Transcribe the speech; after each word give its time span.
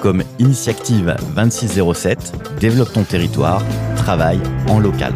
comme 0.00 0.22
Initiative 0.38 1.16
2607, 1.34 2.32
développe 2.60 2.92
ton 2.92 3.04
territoire, 3.04 3.62
travaille 3.96 4.40
en 4.68 4.78
local. 4.78 5.14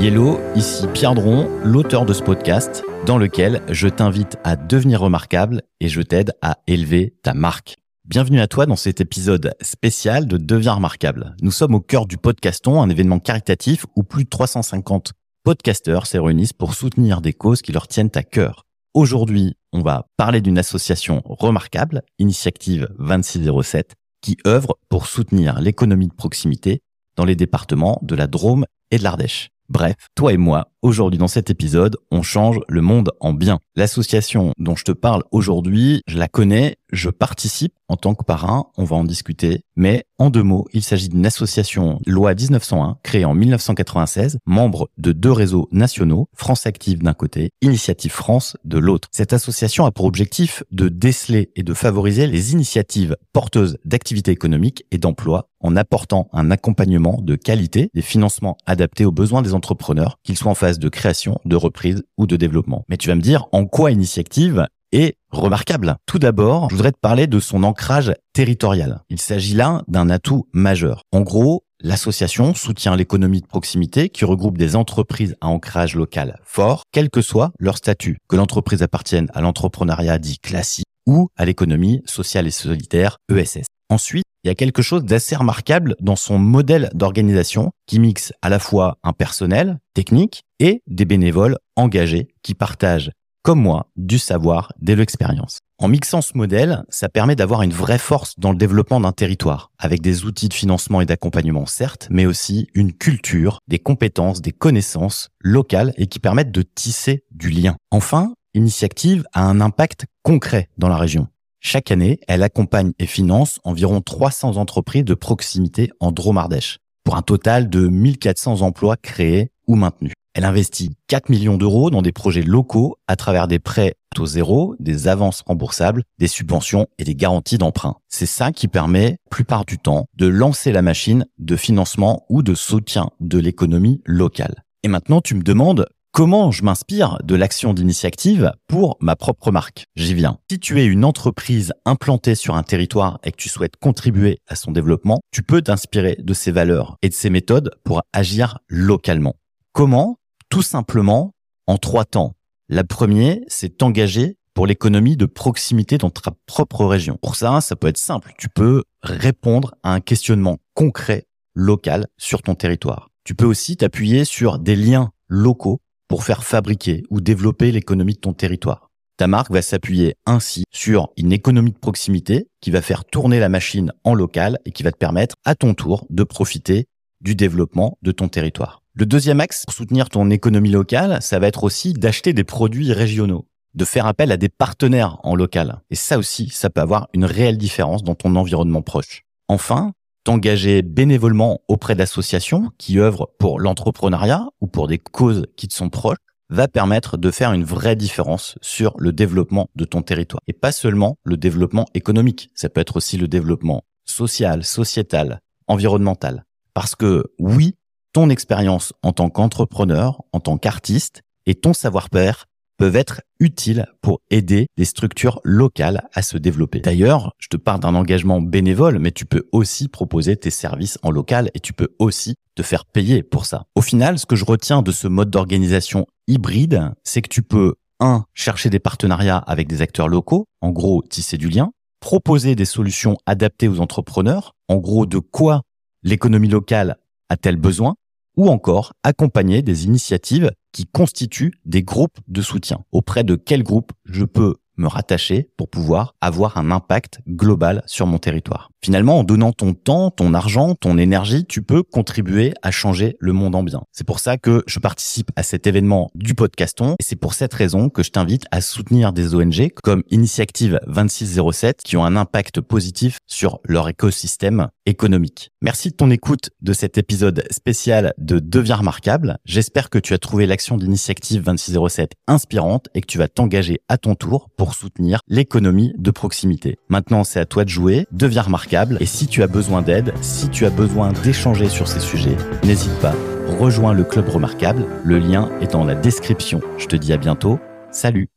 Hello, 0.00 0.40
ici 0.54 0.86
Pierre 0.92 1.14
Dron, 1.14 1.48
l'auteur 1.62 2.04
de 2.04 2.12
ce 2.12 2.22
podcast 2.22 2.84
dans 3.06 3.18
lequel 3.18 3.62
je 3.70 3.88
t'invite 3.88 4.36
à 4.44 4.56
devenir 4.56 5.00
remarquable 5.00 5.62
et 5.80 5.88
je 5.88 6.02
t'aide 6.02 6.32
à 6.42 6.58
élever 6.66 7.14
ta 7.22 7.34
marque. 7.34 7.76
Bienvenue 8.04 8.40
à 8.40 8.48
toi 8.48 8.66
dans 8.66 8.76
cet 8.76 9.00
épisode 9.00 9.54
spécial 9.62 10.26
de 10.26 10.36
Deviens 10.36 10.74
remarquable. 10.74 11.36
Nous 11.40 11.52
sommes 11.52 11.74
au 11.74 11.80
cœur 11.80 12.06
du 12.06 12.18
podcaston, 12.18 12.82
un 12.82 12.90
événement 12.90 13.20
caritatif 13.20 13.86
où 13.96 14.02
plus 14.02 14.24
de 14.24 14.28
350 14.28 15.12
podcasteurs 15.44 16.06
se 16.06 16.18
réunissent 16.18 16.52
pour 16.52 16.74
soutenir 16.74 17.20
des 17.20 17.32
causes 17.32 17.62
qui 17.62 17.72
leur 17.72 17.88
tiennent 17.88 18.10
à 18.14 18.22
cœur. 18.22 18.66
Aujourd'hui, 18.92 19.56
on 19.74 19.82
va 19.82 20.06
parler 20.16 20.40
d'une 20.40 20.56
association 20.56 21.20
remarquable, 21.24 22.02
Initiative 22.20 22.88
2607, 23.00 23.94
qui 24.22 24.38
œuvre 24.46 24.78
pour 24.88 25.06
soutenir 25.06 25.60
l'économie 25.60 26.06
de 26.06 26.14
proximité 26.14 26.80
dans 27.16 27.24
les 27.24 27.34
départements 27.34 27.98
de 28.02 28.14
la 28.14 28.28
Drôme 28.28 28.66
et 28.92 28.98
de 28.98 29.02
l'Ardèche. 29.02 29.50
Bref, 29.68 29.96
toi 30.14 30.32
et 30.32 30.36
moi, 30.36 30.68
aujourd'hui 30.84 31.18
dans 31.18 31.28
cet 31.28 31.50
épisode, 31.50 31.96
on 32.10 32.22
change 32.22 32.60
le 32.68 32.82
monde 32.82 33.10
en 33.18 33.32
bien. 33.32 33.58
L'association 33.74 34.52
dont 34.58 34.76
je 34.76 34.84
te 34.84 34.92
parle 34.92 35.24
aujourd'hui, 35.32 36.02
je 36.06 36.18
la 36.18 36.28
connais, 36.28 36.76
je 36.92 37.08
participe 37.08 37.72
en 37.88 37.96
tant 37.96 38.14
que 38.14 38.24
parrain, 38.24 38.66
on 38.76 38.84
va 38.84 38.96
en 38.96 39.04
discuter, 39.04 39.62
mais 39.76 40.04
en 40.18 40.30
deux 40.30 40.42
mots, 40.42 40.66
il 40.72 40.82
s'agit 40.82 41.08
d'une 41.08 41.26
association 41.26 42.00
loi 42.06 42.34
1901 42.34 42.98
créée 43.02 43.24
en 43.24 43.34
1996, 43.34 44.38
membre 44.46 44.88
de 44.96 45.12
deux 45.12 45.32
réseaux 45.32 45.68
nationaux, 45.70 46.28
France 46.34 46.66
Active 46.66 47.02
d'un 47.02 47.12
côté, 47.12 47.50
Initiative 47.60 48.12
France 48.12 48.56
de 48.64 48.78
l'autre. 48.78 49.08
Cette 49.12 49.32
association 49.32 49.84
a 49.84 49.90
pour 49.90 50.06
objectif 50.06 50.62
de 50.70 50.88
déceler 50.88 51.50
et 51.56 51.62
de 51.62 51.74
favoriser 51.74 52.26
les 52.26 52.52
initiatives 52.52 53.16
porteuses 53.32 53.78
d'activités 53.84 54.30
économiques 54.30 54.84
et 54.90 54.98
d'emploi 54.98 55.48
en 55.60 55.76
apportant 55.76 56.28
un 56.32 56.50
accompagnement 56.50 57.20
de 57.22 57.36
qualité, 57.36 57.90
des 57.94 58.02
financements 58.02 58.58
adaptés 58.66 59.06
aux 59.06 59.12
besoins 59.12 59.40
des 59.40 59.54
entrepreneurs, 59.54 60.18
qu'ils 60.22 60.36
soient 60.36 60.50
en 60.50 60.54
phase 60.54 60.73
de 60.78 60.88
création, 60.88 61.38
de 61.44 61.56
reprise 61.56 62.04
ou 62.16 62.26
de 62.26 62.36
développement. 62.36 62.84
Mais 62.88 62.96
tu 62.96 63.08
vas 63.08 63.14
me 63.14 63.20
dire 63.20 63.46
en 63.52 63.66
quoi 63.66 63.90
Initiative 63.90 64.66
est 64.92 65.16
remarquable? 65.30 65.96
Tout 66.06 66.18
d'abord, 66.18 66.68
je 66.70 66.76
voudrais 66.76 66.92
te 66.92 67.00
parler 67.00 67.26
de 67.26 67.40
son 67.40 67.62
ancrage 67.64 68.14
territorial. 68.32 69.02
Il 69.10 69.20
s'agit 69.20 69.54
là 69.54 69.82
d'un 69.88 70.10
atout 70.10 70.46
majeur. 70.52 71.02
En 71.12 71.22
gros, 71.22 71.64
L'association 71.84 72.54
soutient 72.54 72.96
l'économie 72.96 73.42
de 73.42 73.46
proximité 73.46 74.08
qui 74.08 74.24
regroupe 74.24 74.56
des 74.56 74.74
entreprises 74.74 75.36
à 75.42 75.48
ancrage 75.48 75.94
local 75.96 76.40
fort, 76.42 76.84
quel 76.92 77.10
que 77.10 77.20
soit 77.20 77.52
leur 77.58 77.76
statut, 77.76 78.16
que 78.26 78.36
l'entreprise 78.36 78.82
appartienne 78.82 79.28
à 79.34 79.42
l'entrepreneuriat 79.42 80.18
dit 80.18 80.38
classique 80.38 80.86
ou 81.06 81.28
à 81.36 81.44
l'économie 81.44 82.00
sociale 82.06 82.46
et 82.46 82.50
solitaire 82.50 83.18
ESS. 83.30 83.66
Ensuite, 83.90 84.24
il 84.44 84.48
y 84.48 84.50
a 84.50 84.54
quelque 84.54 84.80
chose 84.80 85.04
d'assez 85.04 85.36
remarquable 85.36 85.94
dans 86.00 86.16
son 86.16 86.38
modèle 86.38 86.88
d'organisation 86.94 87.70
qui 87.86 87.98
mixe 87.98 88.32
à 88.40 88.48
la 88.48 88.58
fois 88.58 88.96
un 89.02 89.12
personnel 89.12 89.78
technique 89.92 90.42
et 90.64 90.82
des 90.86 91.04
bénévoles 91.04 91.58
engagés 91.76 92.28
qui 92.42 92.54
partagent, 92.54 93.10
comme 93.42 93.60
moi, 93.60 93.90
du 93.96 94.18
savoir 94.18 94.72
de 94.80 94.94
l'expérience. 94.94 95.58
En 95.78 95.88
mixant 95.88 96.22
ce 96.22 96.38
modèle, 96.38 96.84
ça 96.88 97.10
permet 97.10 97.36
d'avoir 97.36 97.60
une 97.60 97.74
vraie 97.74 97.98
force 97.98 98.32
dans 98.38 98.50
le 98.50 98.56
développement 98.56 98.98
d'un 98.98 99.12
territoire, 99.12 99.70
avec 99.78 100.00
des 100.00 100.24
outils 100.24 100.48
de 100.48 100.54
financement 100.54 101.02
et 101.02 101.06
d'accompagnement 101.06 101.66
certes, 101.66 102.08
mais 102.10 102.24
aussi 102.24 102.68
une 102.72 102.94
culture, 102.94 103.58
des 103.68 103.78
compétences, 103.78 104.40
des 104.40 104.52
connaissances 104.52 105.28
locales 105.38 105.92
et 105.98 106.06
qui 106.06 106.18
permettent 106.18 106.52
de 106.52 106.62
tisser 106.62 107.24
du 107.30 107.50
lien. 107.50 107.76
Enfin, 107.90 108.32
Initiative 108.54 109.26
a 109.34 109.44
un 109.44 109.60
impact 109.60 110.06
concret 110.22 110.70
dans 110.78 110.88
la 110.88 110.96
région. 110.96 111.28
Chaque 111.60 111.90
année, 111.90 112.20
elle 112.26 112.42
accompagne 112.42 112.92
et 112.98 113.06
finance 113.06 113.60
environ 113.64 114.00
300 114.00 114.56
entreprises 114.56 115.04
de 115.04 115.14
proximité 115.14 115.90
en 116.00 116.10
Dromardèche, 116.10 116.78
pour 117.04 117.16
un 117.16 117.22
total 117.22 117.68
de 117.68 117.86
1400 117.86 118.62
emplois 118.62 118.96
créés 118.96 119.50
ou 119.66 119.74
maintenus. 119.74 120.14
Elle 120.34 120.44
investit 120.44 120.96
4 121.06 121.28
millions 121.28 121.56
d'euros 121.56 121.90
dans 121.90 122.02
des 122.02 122.10
projets 122.10 122.42
locaux 122.42 122.96
à 123.06 123.14
travers 123.14 123.46
des 123.46 123.60
prêts 123.60 123.94
à 124.12 124.16
taux 124.16 124.26
zéro, 124.26 124.74
des 124.80 125.06
avances 125.06 125.42
remboursables, 125.46 126.02
des 126.18 126.26
subventions 126.26 126.88
et 126.98 127.04
des 127.04 127.14
garanties 127.14 127.56
d'emprunt. 127.56 127.96
C'est 128.08 128.26
ça 128.26 128.50
qui 128.50 128.66
permet, 128.66 129.18
plupart 129.30 129.64
du 129.64 129.78
temps, 129.78 130.06
de 130.16 130.26
lancer 130.26 130.72
la 130.72 130.82
machine 130.82 131.24
de 131.38 131.54
financement 131.54 132.26
ou 132.28 132.42
de 132.42 132.54
soutien 132.54 133.10
de 133.20 133.38
l'économie 133.38 134.02
locale. 134.04 134.64
Et 134.82 134.88
maintenant, 134.88 135.20
tu 135.20 135.36
me 135.36 135.42
demandes 135.42 135.86
Comment 136.10 136.52
je 136.52 136.62
m'inspire 136.62 137.18
de 137.24 137.34
l'action 137.34 137.74
d'initiative 137.74 138.52
pour 138.68 138.96
ma 139.00 139.16
propre 139.16 139.50
marque? 139.50 139.86
J'y 139.96 140.14
viens. 140.14 140.38
Si 140.48 140.60
tu 140.60 140.80
es 140.80 140.84
une 140.84 141.04
entreprise 141.04 141.72
implantée 141.84 142.36
sur 142.36 142.54
un 142.54 142.62
territoire 142.62 143.18
et 143.24 143.32
que 143.32 143.36
tu 143.36 143.48
souhaites 143.48 143.76
contribuer 143.76 144.38
à 144.46 144.54
son 144.54 144.70
développement, 144.70 145.18
tu 145.32 145.42
peux 145.42 145.60
t'inspirer 145.60 146.16
de 146.20 146.32
ses 146.32 146.52
valeurs 146.52 146.98
et 147.02 147.08
de 147.08 147.14
ses 147.14 147.30
méthodes 147.30 147.72
pour 147.82 148.02
agir 148.12 148.58
localement. 148.68 149.34
Comment? 149.72 150.18
Tout 150.54 150.62
simplement 150.62 151.34
en 151.66 151.78
trois 151.78 152.04
temps. 152.04 152.36
La 152.68 152.84
première, 152.84 153.38
c'est 153.48 153.76
t'engager 153.76 154.38
pour 154.54 154.68
l'économie 154.68 155.16
de 155.16 155.26
proximité 155.26 155.98
dans 155.98 156.10
ta 156.10 156.30
propre 156.46 156.84
région. 156.84 157.18
Pour 157.20 157.34
ça, 157.34 157.60
ça 157.60 157.74
peut 157.74 157.88
être 157.88 157.98
simple. 157.98 158.32
Tu 158.38 158.48
peux 158.48 158.84
répondre 159.02 159.74
à 159.82 159.92
un 159.92 159.98
questionnement 159.98 160.58
concret, 160.74 161.26
local, 161.56 162.06
sur 162.18 162.40
ton 162.42 162.54
territoire. 162.54 163.10
Tu 163.24 163.34
peux 163.34 163.46
aussi 163.46 163.76
t'appuyer 163.76 164.24
sur 164.24 164.60
des 164.60 164.76
liens 164.76 165.10
locaux 165.26 165.80
pour 166.06 166.22
faire 166.22 166.44
fabriquer 166.44 167.02
ou 167.10 167.20
développer 167.20 167.72
l'économie 167.72 168.14
de 168.14 168.20
ton 168.20 168.32
territoire. 168.32 168.92
Ta 169.16 169.26
marque 169.26 169.50
va 169.50 169.60
s'appuyer 169.60 170.14
ainsi 170.24 170.62
sur 170.70 171.08
une 171.16 171.32
économie 171.32 171.72
de 171.72 171.78
proximité 171.78 172.46
qui 172.60 172.70
va 172.70 172.80
faire 172.80 173.04
tourner 173.04 173.40
la 173.40 173.48
machine 173.48 173.92
en 174.04 174.14
local 174.14 174.60
et 174.66 174.70
qui 174.70 174.84
va 174.84 174.92
te 174.92 174.98
permettre 174.98 175.34
à 175.44 175.56
ton 175.56 175.74
tour 175.74 176.06
de 176.10 176.22
profiter 176.22 176.86
du 177.20 177.34
développement 177.34 177.98
de 178.02 178.12
ton 178.12 178.28
territoire. 178.28 178.83
Le 178.96 179.06
deuxième 179.06 179.40
axe 179.40 179.64
pour 179.66 179.74
soutenir 179.74 180.08
ton 180.08 180.30
économie 180.30 180.70
locale, 180.70 181.18
ça 181.20 181.40
va 181.40 181.48
être 181.48 181.64
aussi 181.64 181.94
d'acheter 181.94 182.32
des 182.32 182.44
produits 182.44 182.92
régionaux, 182.92 183.48
de 183.74 183.84
faire 183.84 184.06
appel 184.06 184.30
à 184.30 184.36
des 184.36 184.48
partenaires 184.48 185.18
en 185.24 185.34
local. 185.34 185.80
Et 185.90 185.96
ça 185.96 186.16
aussi, 186.16 186.48
ça 186.50 186.70
peut 186.70 186.80
avoir 186.80 187.08
une 187.12 187.24
réelle 187.24 187.58
différence 187.58 188.04
dans 188.04 188.14
ton 188.14 188.36
environnement 188.36 188.82
proche. 188.82 189.24
Enfin, 189.48 189.94
t'engager 190.22 190.82
bénévolement 190.82 191.60
auprès 191.66 191.96
d'associations 191.96 192.70
qui 192.78 193.00
œuvrent 193.00 193.30
pour 193.40 193.58
l'entrepreneuriat 193.58 194.46
ou 194.60 194.68
pour 194.68 194.86
des 194.86 194.98
causes 194.98 195.46
qui 195.56 195.66
te 195.66 195.74
sont 195.74 195.90
proches 195.90 196.18
va 196.48 196.68
permettre 196.68 197.16
de 197.16 197.32
faire 197.32 197.52
une 197.52 197.64
vraie 197.64 197.96
différence 197.96 198.56
sur 198.62 198.94
le 198.98 199.10
développement 199.10 199.70
de 199.74 199.84
ton 199.84 200.02
territoire. 200.02 200.40
Et 200.46 200.52
pas 200.52 200.70
seulement 200.70 201.16
le 201.24 201.36
développement 201.36 201.86
économique, 201.94 202.52
ça 202.54 202.68
peut 202.68 202.80
être 202.80 202.98
aussi 202.98 203.16
le 203.16 203.26
développement 203.26 203.82
social, 204.04 204.62
sociétal, 204.62 205.40
environnemental. 205.66 206.44
Parce 206.74 206.94
que 206.94 207.24
oui, 207.40 207.74
ton 208.14 208.30
expérience 208.30 208.94
en 209.02 209.12
tant 209.12 209.28
qu'entrepreneur, 209.28 210.22
en 210.32 210.40
tant 210.40 210.56
qu'artiste 210.56 211.22
et 211.46 211.56
ton 211.56 211.74
savoir-faire 211.74 212.46
peuvent 212.78 212.96
être 212.96 213.22
utiles 213.40 213.86
pour 214.02 214.20
aider 214.30 214.68
les 214.76 214.84
structures 214.84 215.40
locales 215.42 216.08
à 216.14 216.22
se 216.22 216.38
développer. 216.38 216.80
D'ailleurs, 216.80 217.32
je 217.38 217.48
te 217.48 217.56
parle 217.56 217.80
d'un 217.80 217.94
engagement 217.94 218.40
bénévole, 218.40 219.00
mais 219.00 219.10
tu 219.10 219.26
peux 219.26 219.48
aussi 219.52 219.88
proposer 219.88 220.36
tes 220.36 220.50
services 220.50 220.98
en 221.02 221.10
local 221.10 221.50
et 221.54 221.60
tu 221.60 221.72
peux 221.72 221.94
aussi 221.98 222.36
te 222.54 222.62
faire 222.62 222.84
payer 222.84 223.22
pour 223.22 223.46
ça. 223.46 223.64
Au 223.74 223.82
final, 223.82 224.18
ce 224.18 224.26
que 224.26 224.36
je 224.36 224.44
retiens 224.44 224.82
de 224.82 224.92
ce 224.92 225.08
mode 225.08 225.30
d'organisation 225.30 226.06
hybride, 226.28 226.92
c'est 227.02 227.20
que 227.20 227.28
tu 227.28 227.42
peux, 227.42 227.74
un, 227.98 228.24
chercher 228.32 228.70
des 228.70 228.80
partenariats 228.80 229.38
avec 229.38 229.66
des 229.66 229.82
acteurs 229.82 230.08
locaux, 230.08 230.46
en 230.60 230.70
gros, 230.70 231.02
tisser 231.02 231.36
du 231.36 231.48
lien, 231.48 231.72
proposer 231.98 232.54
des 232.54 232.64
solutions 232.64 233.16
adaptées 233.26 233.68
aux 233.68 233.80
entrepreneurs, 233.80 234.54
en 234.68 234.76
gros, 234.76 235.04
de 235.04 235.18
quoi 235.18 235.62
l'économie 236.02 236.48
locale 236.48 236.96
a-t-elle 237.28 237.56
besoin, 237.56 237.94
ou 238.36 238.48
encore 238.48 238.92
accompagner 239.02 239.62
des 239.62 239.84
initiatives 239.84 240.50
qui 240.72 240.86
constituent 240.86 241.52
des 241.64 241.82
groupes 241.82 242.18
de 242.28 242.42
soutien. 242.42 242.84
Auprès 242.92 243.24
de 243.24 243.36
quel 243.36 243.62
groupe 243.62 243.92
je 244.04 244.24
peux 244.24 244.56
me 244.76 244.88
rattacher 244.88 245.48
pour 245.56 245.68
pouvoir 245.68 246.14
avoir 246.20 246.56
un 246.56 246.70
impact 246.70 247.20
global 247.28 247.82
sur 247.86 248.06
mon 248.06 248.18
territoire. 248.18 248.70
Finalement, 248.84 249.18
en 249.18 249.24
donnant 249.24 249.52
ton 249.52 249.72
temps, 249.72 250.10
ton 250.10 250.34
argent, 250.34 250.74
ton 250.74 250.98
énergie, 250.98 251.46
tu 251.46 251.62
peux 251.62 251.82
contribuer 251.82 252.52
à 252.62 252.70
changer 252.70 253.16
le 253.18 253.32
monde 253.32 253.54
ambiant. 253.54 253.84
C'est 253.92 254.06
pour 254.06 254.20
ça 254.20 254.36
que 254.36 254.62
je 254.66 254.78
participe 254.78 255.30
à 255.36 255.42
cet 255.42 255.66
événement 255.66 256.10
du 256.14 256.34
podcaston 256.34 256.96
et 257.00 257.02
c'est 257.02 257.16
pour 257.16 257.34
cette 257.34 257.54
raison 257.54 257.88
que 257.88 258.02
je 258.02 258.10
t'invite 258.10 258.44
à 258.50 258.60
soutenir 258.60 259.12
des 259.12 259.34
ONG 259.34 259.70
comme 259.82 260.02
Initiative 260.10 260.80
2607 260.86 261.82
qui 261.82 261.96
ont 261.96 262.04
un 262.04 262.16
impact 262.16 262.60
positif 262.60 263.18
sur 263.26 263.60
leur 263.64 263.88
écosystème 263.88 264.68
économique. 264.86 265.50
Merci 265.62 265.90
de 265.90 265.94
ton 265.94 266.10
écoute 266.10 266.50
de 266.60 266.72
cet 266.72 266.98
épisode 266.98 267.44
spécial 267.50 268.12
de 268.18 268.38
Deviens 268.38 268.76
remarquable. 268.76 269.38
J'espère 269.46 269.88
que 269.88 269.98
tu 269.98 270.12
as 270.12 270.18
trouvé 270.18 270.46
l'action 270.46 270.76
d'Initiative 270.76 271.42
2607 271.42 272.12
inspirante 272.26 272.88
et 272.94 273.00
que 273.00 273.06
tu 273.06 273.18
vas 273.18 273.28
t'engager 273.28 273.80
à 273.88 273.96
ton 273.96 274.14
tour 274.14 274.50
pour 274.56 274.63
pour 274.64 274.74
soutenir 274.74 275.20
l'économie 275.28 275.92
de 275.98 276.10
proximité. 276.10 276.78
Maintenant, 276.88 277.22
c'est 277.22 277.38
à 277.38 277.44
toi 277.44 277.64
de 277.64 277.68
jouer, 277.68 278.06
deviens 278.12 278.40
remarquable, 278.40 278.96
et 278.98 279.04
si 279.04 279.26
tu 279.26 279.42
as 279.42 279.46
besoin 279.46 279.82
d'aide, 279.82 280.14
si 280.22 280.48
tu 280.48 280.64
as 280.64 280.70
besoin 280.70 281.12
d'échanger 281.12 281.68
sur 281.68 281.86
ces 281.86 282.00
sujets, 282.00 282.38
n'hésite 282.64 282.98
pas, 283.00 283.14
rejoins 283.58 283.92
le 283.92 284.04
Club 284.04 284.26
Remarquable, 284.26 284.86
le 285.04 285.18
lien 285.18 285.50
est 285.60 285.72
dans 285.72 285.84
la 285.84 285.94
description. 285.94 286.62
Je 286.78 286.86
te 286.86 286.96
dis 286.96 287.12
à 287.12 287.18
bientôt, 287.18 287.58
salut 287.90 288.30